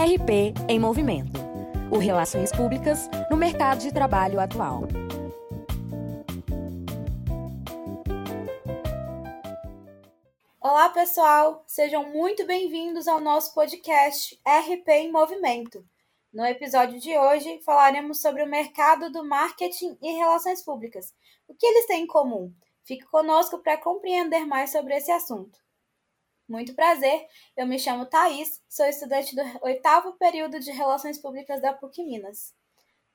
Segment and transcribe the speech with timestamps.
[0.00, 1.38] RP em Movimento.
[1.90, 4.84] O Relações Públicas no mercado de trabalho atual.
[10.58, 11.62] Olá, pessoal!
[11.66, 15.84] Sejam muito bem-vindos ao nosso podcast RP em Movimento.
[16.32, 21.12] No episódio de hoje, falaremos sobre o mercado do marketing e relações públicas.
[21.46, 22.50] O que eles têm em comum?
[22.84, 25.58] Fique conosco para compreender mais sobre esse assunto.
[26.50, 31.72] Muito prazer, eu me chamo Thaís, sou estudante do oitavo período de Relações Públicas da
[31.72, 32.52] PUC Minas.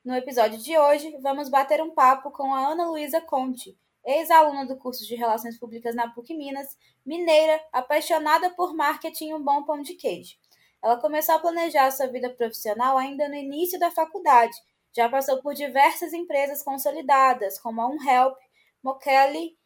[0.05, 4.77] No episódio de hoje, vamos bater um papo com a Ana Luísa Conte, ex-aluna do
[4.77, 9.81] curso de Relações Públicas na PUC Minas, mineira, apaixonada por marketing e um bom pão
[9.81, 10.37] de queijo.
[10.81, 14.55] Ela começou a planejar sua vida profissional ainda no início da faculdade,
[14.95, 18.37] já passou por diversas empresas consolidadas, como a UnHelp,
[18.81, 19.57] Mokelly,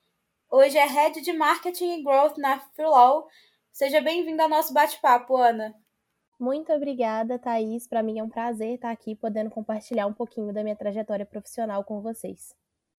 [0.50, 3.28] hoje é Head de Marketing e Growth na Freelaw,
[3.80, 5.74] Seja bem-vinda ao nosso bate-papo, Ana.
[6.38, 7.88] Muito obrigada, Thaís.
[7.88, 11.82] Para mim é um prazer estar aqui podendo compartilhar um pouquinho da minha trajetória profissional
[11.86, 12.54] com vocês.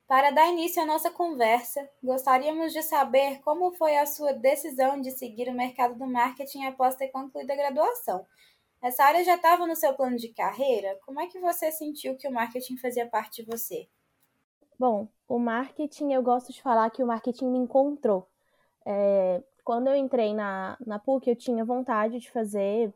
[0.09, 5.11] Para dar início à nossa conversa, gostaríamos de saber como foi a sua decisão de
[5.11, 8.25] seguir o mercado do marketing após ter concluído a graduação.
[8.83, 10.99] Essa área já estava no seu plano de carreira?
[11.05, 13.87] Como é que você sentiu que o marketing fazia parte de você?
[14.79, 18.27] Bom, o marketing, eu gosto de falar que o marketing me encontrou.
[18.87, 22.93] É, quando eu entrei na, na PUC, eu tinha vontade de fazer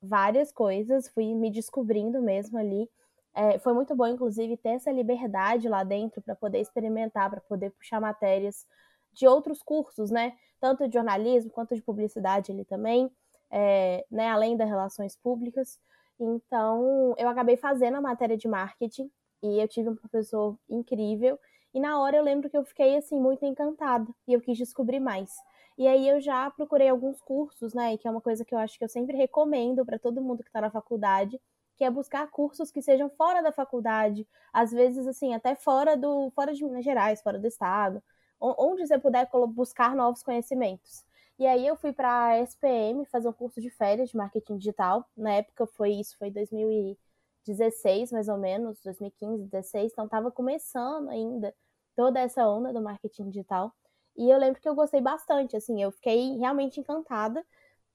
[0.00, 2.88] várias coisas, fui me descobrindo mesmo ali.
[3.34, 7.70] É, foi muito bom, inclusive, ter essa liberdade lá dentro para poder experimentar, para poder
[7.70, 8.66] puxar matérias
[9.12, 10.34] de outros cursos, né?
[10.60, 13.10] Tanto de jornalismo quanto de publicidade ali também,
[13.50, 14.28] é, né?
[14.30, 15.78] Além das relações públicas.
[16.18, 19.10] Então, eu acabei fazendo a matéria de marketing
[19.42, 21.38] e eu tive um professor incrível.
[21.74, 24.98] E na hora eu lembro que eu fiquei assim muito encantada e eu quis descobrir
[24.98, 25.30] mais.
[25.78, 27.96] E aí eu já procurei alguns cursos, né?
[27.98, 30.48] Que é uma coisa que eu acho que eu sempre recomendo para todo mundo que
[30.48, 31.40] está na faculdade,
[31.76, 36.30] que é buscar cursos que sejam fora da faculdade, às vezes assim, até fora do
[36.30, 38.02] fora de Minas Gerais, fora do estado,
[38.40, 41.04] onde você puder buscar novos conhecimentos.
[41.38, 45.04] E aí eu fui para a SPM fazer um curso de férias de marketing digital.
[45.16, 51.54] Na época foi isso, foi 2016 mais ou menos, 2015, 2016, então estava começando ainda
[51.94, 53.72] toda essa onda do marketing digital.
[54.16, 57.44] E eu lembro que eu gostei bastante, assim, eu fiquei realmente encantada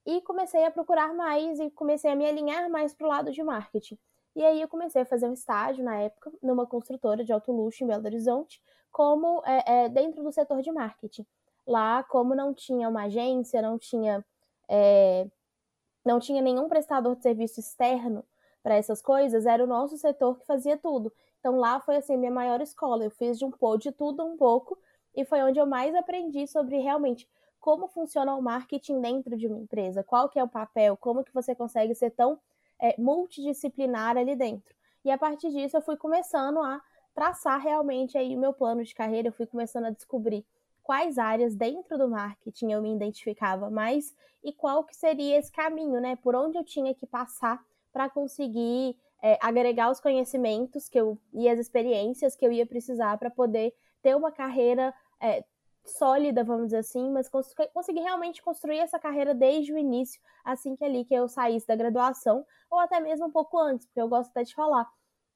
[0.05, 3.43] e comecei a procurar mais e comecei a me alinhar mais para o lado de
[3.43, 3.97] marketing.
[4.35, 7.83] E aí eu comecei a fazer um estágio na época numa construtora de alto luxo
[7.83, 8.61] em Belo Horizonte,
[8.91, 11.25] como é, é, dentro do setor de marketing.
[11.67, 14.25] Lá, como não tinha uma agência, não tinha
[14.69, 15.27] é,
[16.03, 18.23] não tinha nenhum prestador de serviço externo
[18.63, 21.11] para essas coisas, era o nosso setor que fazia tudo.
[21.39, 23.03] Então lá foi assim minha maior escola.
[23.03, 24.77] Eu fiz de um pouco de tudo um pouco
[25.15, 27.27] e foi onde eu mais aprendi sobre realmente
[27.59, 31.33] como funciona o marketing dentro de uma empresa, qual que é o papel, como que
[31.33, 32.39] você consegue ser tão
[32.79, 34.75] é, multidisciplinar ali dentro.
[35.05, 36.81] E a partir disso eu fui começando a
[37.13, 40.45] traçar realmente aí o meu plano de carreira, eu fui começando a descobrir
[40.81, 46.01] quais áreas dentro do marketing eu me identificava mais e qual que seria esse caminho,
[46.01, 46.15] né?
[46.15, 51.47] Por onde eu tinha que passar para conseguir é, agregar os conhecimentos que eu e
[51.47, 55.43] as experiências que eu ia precisar para poder ter uma carreira é,
[55.85, 60.83] sólida, vamos dizer assim, mas conseguir realmente construir essa carreira desde o início, assim que
[60.83, 64.29] ali que eu saísse da graduação, ou até mesmo um pouco antes, porque eu gosto
[64.29, 64.89] até de falar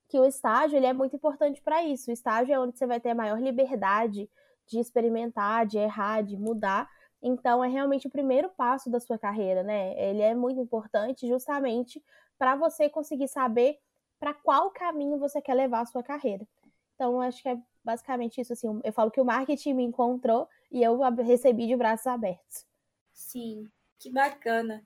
[0.07, 2.09] que o estágio ele é muito importante para isso.
[2.09, 4.29] O estágio é onde você vai ter a maior liberdade
[4.67, 6.89] de experimentar, de errar, de mudar.
[7.21, 9.99] Então é realmente o primeiro passo da sua carreira, né?
[9.99, 12.03] Ele é muito importante justamente
[12.37, 13.79] para você conseguir saber
[14.19, 16.47] para qual caminho você quer levar a sua carreira.
[16.95, 18.51] Então, acho que é basicamente isso.
[18.51, 22.65] Assim, eu falo que o marketing me encontrou e eu recebi de braços abertos.
[23.13, 23.69] Sim,
[23.99, 24.83] que bacana.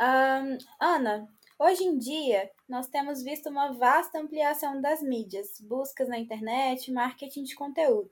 [0.00, 6.18] Um, Ana, hoje em dia nós temos visto uma vasta ampliação das mídias, buscas na
[6.18, 8.10] internet, marketing de conteúdo.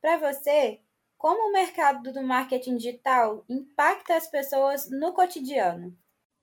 [0.00, 0.80] Para você,
[1.16, 5.96] como o mercado do marketing digital impacta as pessoas no cotidiano?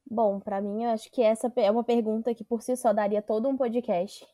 [0.10, 3.22] Bom, para mim, eu acho que essa é uma pergunta que por si só daria
[3.22, 4.28] todo um podcast,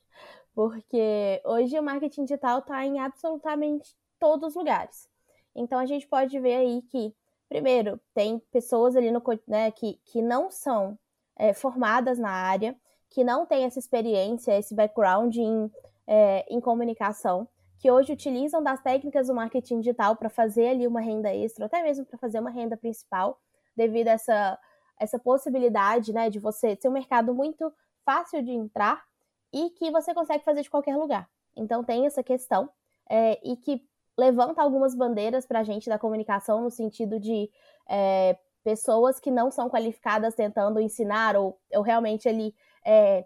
[0.53, 5.09] porque hoje o marketing digital está em absolutamente todos os lugares.
[5.55, 7.13] Então a gente pode ver aí que,
[7.49, 10.97] primeiro, tem pessoas ali no né, que, que não são
[11.35, 12.75] é, formadas na área,
[13.09, 15.71] que não têm essa experiência, esse background em,
[16.07, 17.47] é, em comunicação,
[17.79, 21.81] que hoje utilizam das técnicas do marketing digital para fazer ali uma renda extra, até
[21.81, 23.39] mesmo para fazer uma renda principal,
[23.75, 24.59] devido a essa,
[24.99, 27.73] essa possibilidade né, de você ter um mercado muito
[28.05, 29.03] fácil de entrar
[29.53, 31.29] e que você consegue fazer de qualquer lugar.
[31.55, 32.69] Então tem essa questão
[33.09, 33.83] é, e que
[34.17, 37.49] levanta algumas bandeiras para a gente da comunicação no sentido de
[37.89, 42.53] é, pessoas que não são qualificadas tentando ensinar ou, ou realmente ali
[42.85, 43.25] é,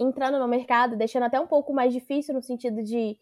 [0.00, 3.18] entrando no mercado, deixando até um pouco mais difícil no sentido de,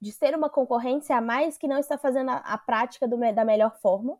[0.00, 3.44] de ser uma concorrência a mais que não está fazendo a, a prática do, da
[3.44, 4.18] melhor forma.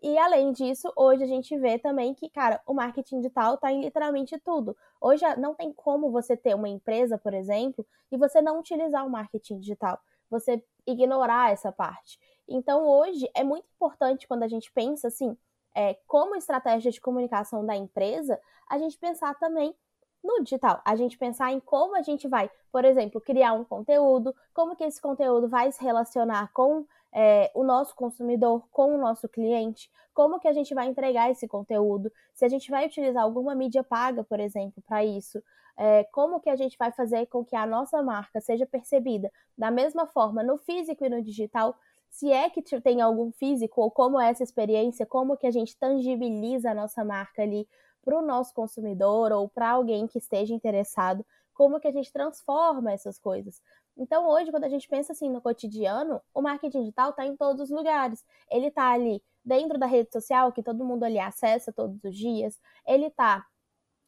[0.00, 3.80] E além disso, hoje a gente vê também que, cara, o marketing digital está em
[3.82, 4.76] literalmente tudo.
[5.00, 9.10] Hoje não tem como você ter uma empresa, por exemplo, e você não utilizar o
[9.10, 9.98] marketing digital,
[10.30, 12.18] você ignorar essa parte.
[12.46, 15.36] Então, hoje é muito importante quando a gente pensa assim,
[15.74, 18.40] é, como estratégia de comunicação da empresa,
[18.70, 19.74] a gente pensar também
[20.22, 20.80] no digital.
[20.84, 24.84] A gente pensar em como a gente vai, por exemplo, criar um conteúdo, como que
[24.84, 30.38] esse conteúdo vai se relacionar com é, o nosso consumidor, com o nosso cliente, como
[30.38, 34.22] que a gente vai entregar esse conteúdo, se a gente vai utilizar alguma mídia paga,
[34.24, 35.42] por exemplo, para isso,
[35.76, 39.70] é, como que a gente vai fazer com que a nossa marca seja percebida da
[39.70, 41.76] mesma forma no físico e no digital,
[42.10, 45.76] se é que tem algum físico, ou como é essa experiência, como que a gente
[45.76, 47.68] tangibiliza a nossa marca ali
[48.04, 51.24] para o nosso consumidor ou para alguém que esteja interessado,
[51.54, 53.60] como que a gente transforma essas coisas.
[53.98, 57.62] Então, hoje, quando a gente pensa assim no cotidiano, o marketing digital está em todos
[57.62, 58.24] os lugares.
[58.48, 62.60] Ele está ali dentro da rede social, que todo mundo ali acessa todos os dias.
[62.86, 63.44] Ele está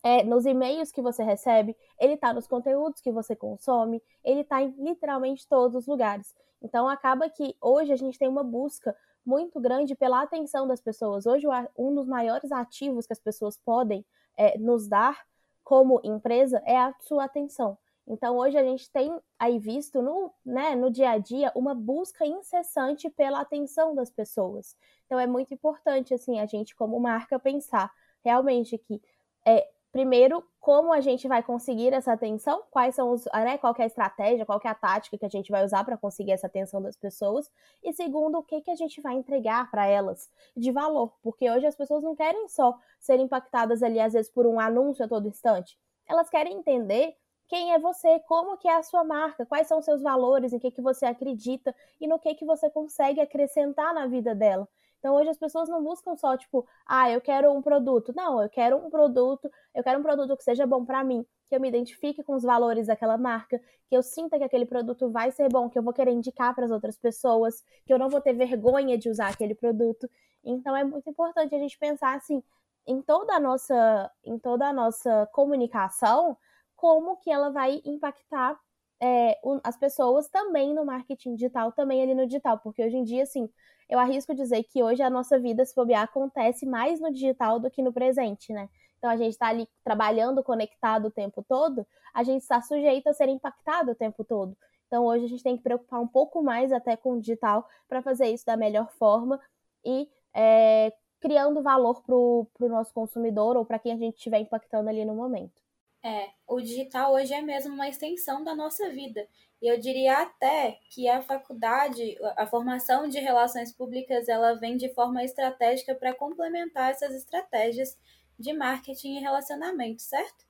[0.02, 4.62] é, nos e-mails que você recebe, ele está nos conteúdos que você consome, ele está
[4.62, 6.34] em literalmente todos os lugares.
[6.62, 8.96] Então, acaba que hoje a gente tem uma busca
[9.26, 11.26] muito grande pela atenção das pessoas.
[11.26, 11.46] Hoje,
[11.76, 14.04] um dos maiores ativos que as pessoas podem
[14.36, 15.18] é, nos dar
[15.64, 17.76] como empresa é a sua atenção.
[18.12, 22.26] Então, hoje a gente tem aí visto no, né, no dia a dia uma busca
[22.26, 24.76] incessante pela atenção das pessoas.
[25.06, 27.88] Então, é muito importante, assim, a gente, como marca, pensar
[28.24, 29.00] realmente que,
[29.46, 33.84] é, primeiro, como a gente vai conseguir essa atenção, quais são os, né, qual é
[33.84, 36.82] a estratégia, qual é a tática que a gente vai usar para conseguir essa atenção
[36.82, 37.48] das pessoas,
[37.80, 41.64] e segundo, o que, que a gente vai entregar para elas de valor, porque hoje
[41.64, 45.28] as pessoas não querem só ser impactadas ali, às vezes, por um anúncio a todo
[45.28, 45.78] instante,
[46.08, 47.14] elas querem entender
[47.50, 50.58] quem é você, como que é a sua marca, quais são os seus valores, em
[50.60, 54.68] que, que você acredita e no que, que você consegue acrescentar na vida dela.
[55.00, 58.12] Então hoje as pessoas não buscam só tipo, ah, eu quero um produto.
[58.14, 61.56] Não, eu quero um produto, eu quero um produto que seja bom para mim, que
[61.56, 65.32] eu me identifique com os valores daquela marca, que eu sinta que aquele produto vai
[65.32, 68.20] ser bom, que eu vou querer indicar para as outras pessoas, que eu não vou
[68.20, 70.08] ter vergonha de usar aquele produto.
[70.44, 72.44] Então é muito importante a gente pensar assim,
[72.86, 76.36] em toda a nossa, em toda a nossa comunicação,
[76.80, 78.58] como que ela vai impactar
[79.02, 83.22] é, as pessoas também no marketing digital, também ali no digital, porque hoje em dia,
[83.22, 83.50] assim,
[83.86, 87.70] eu arrisco dizer que hoje a nossa vida, se bobear, acontece mais no digital do
[87.70, 88.66] que no presente, né?
[88.96, 93.12] Então a gente está ali trabalhando conectado o tempo todo, a gente está sujeito a
[93.12, 94.56] ser impactado o tempo todo.
[94.86, 98.00] Então hoje a gente tem que preocupar um pouco mais até com o digital para
[98.00, 99.38] fazer isso da melhor forma
[99.84, 104.88] e é, criando valor para o nosso consumidor ou para quem a gente estiver impactando
[104.88, 105.60] ali no momento.
[106.02, 109.28] É, o digital hoje é mesmo uma extensão da nossa vida.
[109.60, 114.88] E eu diria até que a faculdade, a formação de relações públicas, ela vem de
[114.94, 117.98] forma estratégica para complementar essas estratégias
[118.38, 120.46] de marketing e relacionamento, certo?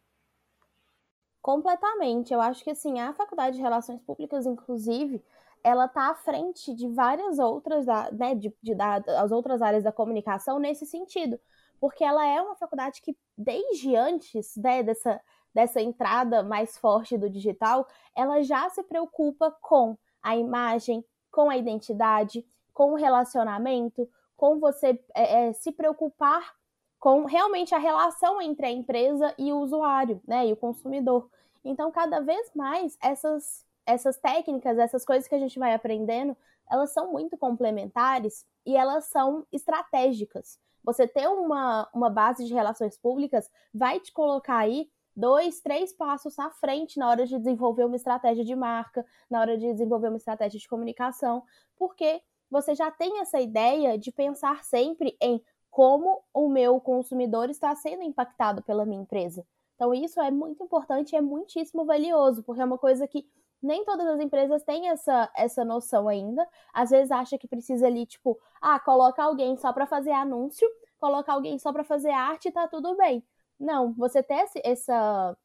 [1.42, 2.32] Completamente.
[2.32, 5.20] Eu acho que assim, a faculdade de relações públicas, inclusive,
[5.64, 8.82] ela está à frente de várias outras, né, de, de, de,
[9.18, 11.40] as outras áreas da comunicação nesse sentido,
[11.80, 15.20] porque ela é uma faculdade que desde antes né, dessa
[15.54, 21.56] dessa entrada mais forte do digital, ela já se preocupa com a imagem, com a
[21.56, 26.54] identidade, com o relacionamento, com você é, é, se preocupar
[26.98, 31.30] com realmente a relação entre a empresa e o usuário, né, e o consumidor.
[31.64, 36.36] Então, cada vez mais essas essas técnicas, essas coisas que a gente vai aprendendo,
[36.70, 40.58] elas são muito complementares e elas são estratégicas.
[40.84, 44.88] Você ter uma, uma base de relações públicas vai te colocar aí
[45.20, 49.58] dois, três passos à frente na hora de desenvolver uma estratégia de marca, na hora
[49.58, 51.44] de desenvolver uma estratégia de comunicação,
[51.76, 57.74] porque você já tem essa ideia de pensar sempre em como o meu consumidor está
[57.76, 59.46] sendo impactado pela minha empresa.
[59.76, 63.24] Então, isso é muito importante e é muitíssimo valioso, porque é uma coisa que
[63.62, 66.46] nem todas as empresas têm essa, essa noção ainda.
[66.72, 71.32] Às vezes acha que precisa ali, tipo, ah, coloca alguém só para fazer anúncio, coloca
[71.32, 73.24] alguém só para fazer arte e tá tudo bem.
[73.60, 75.36] Não, você ter essa,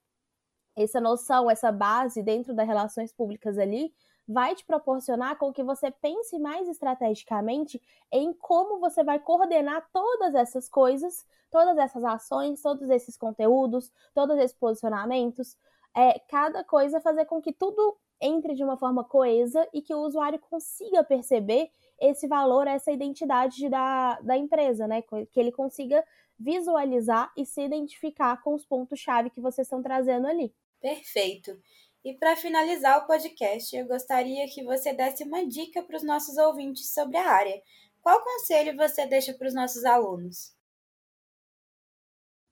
[0.75, 3.93] essa noção, essa base dentro das relações públicas ali,
[4.27, 7.81] vai te proporcionar com que você pense mais estrategicamente
[8.12, 14.38] em como você vai coordenar todas essas coisas, todas essas ações, todos esses conteúdos, todos
[14.38, 15.55] esses posicionamentos,
[15.93, 20.00] é, cada coisa fazer com que tudo entre de uma forma coesa e que o
[20.00, 21.69] usuário consiga perceber
[22.00, 25.01] esse valor, essa identidade da, da empresa, né?
[25.01, 26.03] Que ele consiga
[26.37, 30.53] visualizar e se identificar com os pontos-chave que vocês estão trazendo ali.
[30.81, 31.57] Perfeito.
[32.03, 36.37] E para finalizar o podcast, eu gostaria que você desse uma dica para os nossos
[36.37, 37.61] ouvintes sobre a área.
[38.01, 40.55] Qual conselho você deixa para os nossos alunos?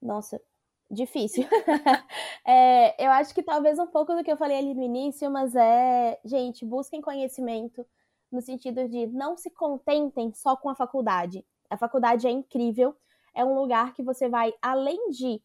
[0.02, 0.42] Nossa,
[0.90, 1.48] difícil.
[2.44, 5.56] é, eu acho que talvez um pouco do que eu falei ali no início, mas
[5.56, 7.86] é, gente, busquem conhecimento
[8.32, 11.46] no sentido de não se contentem só com a faculdade.
[11.70, 12.96] A faculdade é incrível,
[13.36, 15.42] é um lugar que você vai além de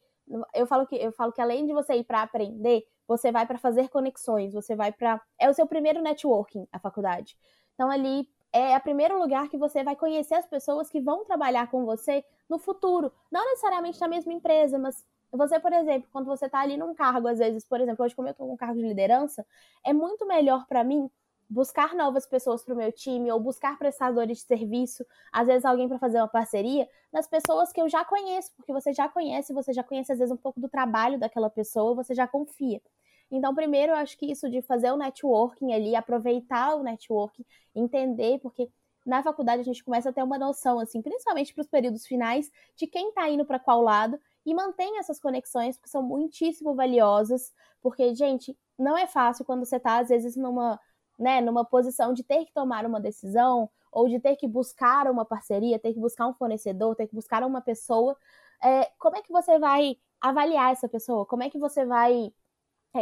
[0.55, 3.59] eu falo que eu falo que além de você ir para aprender, você vai para
[3.59, 7.37] fazer conexões, você vai para é o seu primeiro networking a faculdade.
[7.75, 11.71] Então ali é o primeiro lugar que você vai conhecer as pessoas que vão trabalhar
[11.71, 16.47] com você no futuro, não necessariamente na mesma empresa, mas você, por exemplo, quando você
[16.47, 18.87] está ali num cargo, às vezes, por exemplo, hoje como eu estou com cargo de
[18.87, 19.47] liderança,
[19.85, 21.11] é muito melhor para mim
[21.49, 25.89] buscar novas pessoas para o meu time ou buscar prestadores de serviço, às vezes alguém
[25.89, 29.73] para fazer uma parceria, nas pessoas que eu já conheço, porque você já conhece, você
[29.73, 32.83] já conhece às vezes um pouco do trabalho daquela pessoa, você já confia.
[33.31, 38.39] Então, primeiro, eu acho que isso de fazer o networking ali, aproveitar o networking, entender,
[38.41, 38.71] porque
[39.05, 42.51] na faculdade a gente começa a ter uma noção, assim, principalmente para os períodos finais,
[42.77, 47.53] de quem está indo para qual lado e mantém essas conexões, porque são muitíssimo valiosas,
[47.81, 50.79] porque, gente, não é fácil quando você está, às vezes, numa
[51.19, 55.25] né, numa posição de ter que tomar uma decisão ou de ter que buscar uma
[55.25, 58.17] parceria, ter que buscar um fornecedor, ter que buscar uma pessoa,
[58.63, 61.25] é, como é que você vai avaliar essa pessoa?
[61.27, 62.33] Como é que você vai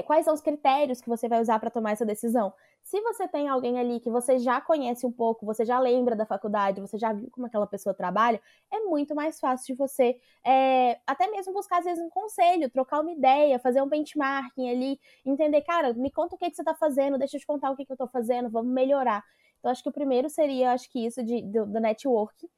[0.02, 2.52] quais são os critérios que você vai usar para tomar essa decisão?
[2.82, 6.24] Se você tem alguém ali que você já conhece um pouco, você já lembra da
[6.24, 8.40] faculdade, você já viu como aquela pessoa trabalha,
[8.72, 13.00] é muito mais fácil de você é, até mesmo buscar, às vezes, um conselho, trocar
[13.00, 16.74] uma ideia, fazer um benchmarking ali, entender, cara, me conta o que, que você está
[16.74, 19.24] fazendo, deixa eu te contar o que, que eu estou fazendo, vamos melhorar.
[19.58, 22.48] Então, acho que o primeiro seria, acho que isso de, do, do network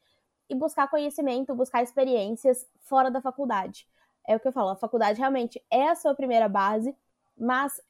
[0.48, 3.86] e buscar conhecimento, buscar experiências fora da faculdade.
[4.26, 6.94] É o que eu falo, a faculdade realmente é a sua primeira base,
[7.38, 7.80] mas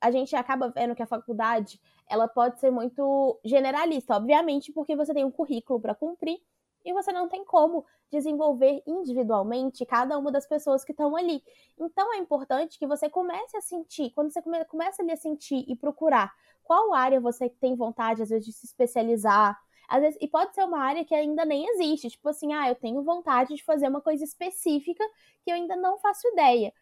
[0.00, 5.12] a gente acaba vendo que a faculdade ela pode ser muito generalista, obviamente, porque você
[5.12, 6.38] tem um currículo para cumprir
[6.84, 11.42] e você não tem como desenvolver individualmente cada uma das pessoas que estão ali.
[11.78, 15.74] Então é importante que você comece a sentir, quando você come, começa a sentir e
[15.74, 19.58] procurar qual área você tem vontade, às vezes, de se especializar.
[19.88, 22.74] Às vezes, e pode ser uma área que ainda nem existe, tipo assim, ah, eu
[22.74, 25.04] tenho vontade de fazer uma coisa específica
[25.44, 26.72] que eu ainda não faço ideia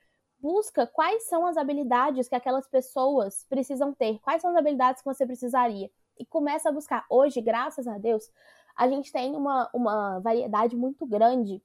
[0.44, 5.08] busca quais são as habilidades que aquelas pessoas precisam ter, quais são as habilidades que
[5.08, 5.90] você precisaria.
[6.18, 7.06] E começa a buscar.
[7.08, 8.30] Hoje, graças a Deus,
[8.76, 11.62] a gente tem uma, uma variedade muito grande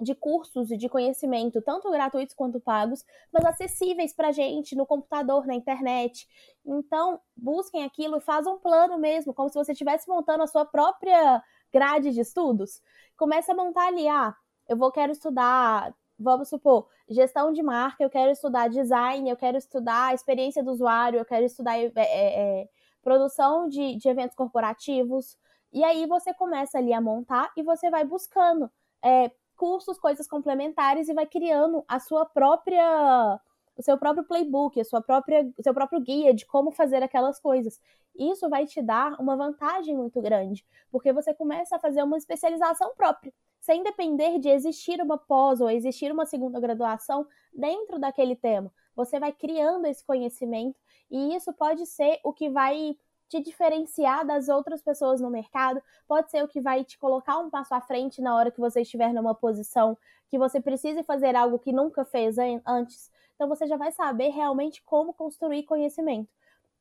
[0.00, 5.46] de cursos e de conhecimento, tanto gratuitos quanto pagos, mas acessíveis para gente no computador,
[5.46, 6.28] na internet.
[6.66, 11.40] Então, busquem aquilo façam um plano mesmo, como se você estivesse montando a sua própria
[11.72, 12.82] grade de estudos.
[13.16, 14.34] Começa a montar ali, ah,
[14.68, 19.56] eu vou quero estudar vamos supor, gestão de marca, eu quero estudar design, eu quero
[19.56, 22.68] estudar experiência do usuário, eu quero estudar é, é, é,
[23.02, 25.36] produção de, de eventos corporativos.
[25.72, 28.70] E aí você começa ali a montar e você vai buscando
[29.02, 33.40] é, cursos, coisas complementares e vai criando a sua própria
[33.78, 37.38] o seu próprio playbook, a sua própria, o seu próprio guia de como fazer aquelas
[37.38, 37.80] coisas.
[38.18, 42.92] Isso vai te dar uma vantagem muito grande, porque você começa a fazer uma especialização
[42.96, 43.32] própria,
[43.68, 48.72] sem depender de existir uma pós ou existir uma segunda graduação dentro daquele tema.
[48.96, 52.96] Você vai criando esse conhecimento e isso pode ser o que vai
[53.28, 57.50] te diferenciar das outras pessoas no mercado, pode ser o que vai te colocar um
[57.50, 59.98] passo à frente na hora que você estiver numa posição
[60.30, 63.10] que você precise fazer algo que nunca fez antes.
[63.34, 66.30] Então você já vai saber realmente como construir conhecimento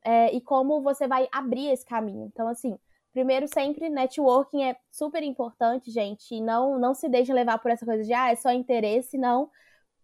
[0.06, 2.32] é, e como você vai abrir esse caminho.
[2.34, 2.80] Então, assim,
[3.18, 6.36] primeiro sempre networking é super importante, gente.
[6.36, 9.50] E não, não se deixe levar por essa coisa de ah, é só interesse, não.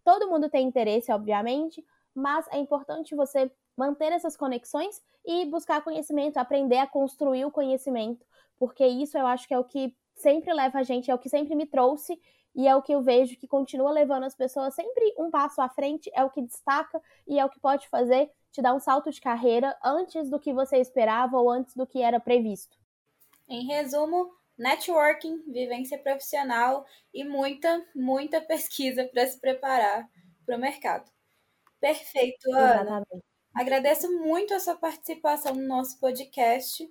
[0.02, 6.38] Todo mundo tem interesse, obviamente, mas é importante você manter essas conexões e buscar conhecimento,
[6.38, 8.26] aprender a construir o conhecimento,
[8.58, 11.28] porque isso eu acho que é o que sempre leva a gente, é o que
[11.28, 12.20] sempre me trouxe
[12.52, 15.68] e é o que eu vejo que continua levando as pessoas sempre um passo à
[15.68, 19.08] frente, é o que destaca e é o que pode fazer te dar um salto
[19.12, 22.83] de carreira antes do que você esperava ou antes do que era previsto.
[23.48, 30.08] Em resumo, networking, vivência profissional e muita, muita pesquisa para se preparar
[30.46, 31.10] para o mercado.
[31.80, 32.82] Perfeito, Ana.
[32.82, 33.24] Exatamente.
[33.54, 36.88] Agradeço muito a sua participação no nosso podcast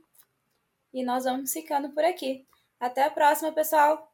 [0.93, 2.47] e nós vamos ficando por aqui.
[2.79, 4.12] Até a próxima, pessoal!